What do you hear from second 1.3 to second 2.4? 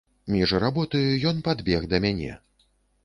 ён падбег да мяне.